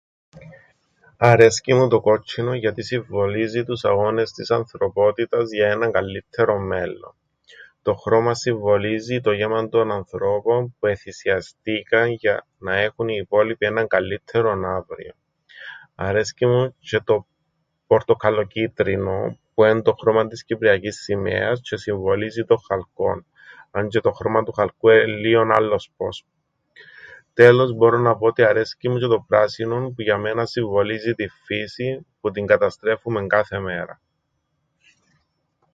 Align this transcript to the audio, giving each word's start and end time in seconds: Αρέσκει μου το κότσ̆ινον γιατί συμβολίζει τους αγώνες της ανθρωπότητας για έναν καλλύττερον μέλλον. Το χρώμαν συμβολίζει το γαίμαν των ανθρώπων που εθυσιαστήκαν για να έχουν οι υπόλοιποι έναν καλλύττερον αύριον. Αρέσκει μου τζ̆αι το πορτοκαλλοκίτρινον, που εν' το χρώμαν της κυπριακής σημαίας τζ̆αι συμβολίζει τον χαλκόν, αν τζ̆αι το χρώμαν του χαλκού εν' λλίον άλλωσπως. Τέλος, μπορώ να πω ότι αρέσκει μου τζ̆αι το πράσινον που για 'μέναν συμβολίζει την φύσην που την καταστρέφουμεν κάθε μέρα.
Αρέσκει 1.17 1.73
μου 1.73 1.87
το 1.87 2.01
κότσ̆ινον 2.03 2.53
γιατί 2.55 2.83
συμβολίζει 2.83 3.63
τους 3.63 3.85
αγώνες 3.85 4.31
της 4.31 4.51
ανθρωπότητας 4.51 5.51
για 5.51 5.67
έναν 5.69 5.91
καλλύττερον 5.91 6.65
μέλλον. 6.65 7.15
Το 7.81 7.93
χρώμαν 7.93 8.35
συμβολίζει 8.35 9.21
το 9.21 9.31
γαίμαν 9.31 9.69
των 9.69 9.91
ανθρώπων 9.91 10.75
που 10.79 10.87
εθυσιαστήκαν 10.87 12.11
για 12.11 12.45
να 12.57 12.75
έχουν 12.75 13.07
οι 13.07 13.17
υπόλοιποι 13.21 13.65
έναν 13.65 13.87
καλλύττερον 13.87 14.65
αύριον. 14.65 15.15
Αρέσκει 15.95 16.45
μου 16.45 16.75
τζ̆αι 16.89 16.99
το 17.03 17.25
πορτοκαλλοκίτρινον, 17.87 19.39
που 19.53 19.63
εν' 19.63 19.81
το 19.81 19.91
χρώμαν 19.93 20.27
της 20.27 20.43
κυπριακής 20.43 20.99
σημαίας 20.99 21.59
τζ̆αι 21.61 21.77
συμβολίζει 21.77 22.45
τον 22.45 22.57
χαλκόν, 22.67 23.25
αν 23.71 23.87
τζ̆αι 23.87 24.01
το 24.01 24.11
χρώμαν 24.11 24.45
του 24.45 24.51
χαλκού 24.53 24.89
εν' 24.89 25.07
λλίον 25.07 25.51
άλλωσπως. 25.51 26.25
Τέλος, 27.33 27.73
μπορώ 27.73 27.97
να 27.97 28.17
πω 28.17 28.27
ότι 28.27 28.43
αρέσκει 28.43 28.89
μου 28.89 28.95
τζ̆αι 28.97 29.09
το 29.09 29.25
πράσινον 29.27 29.93
που 29.95 30.01
για 30.01 30.17
'μέναν 30.17 30.47
συμβολίζει 30.47 31.13
την 31.13 31.29
φύσην 31.45 32.05
που 32.21 32.31
την 32.31 32.45
καταστρέφουμεν 32.45 33.27
κάθε 33.27 33.59
μέρα. 33.59 34.01